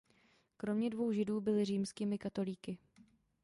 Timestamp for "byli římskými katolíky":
1.41-2.77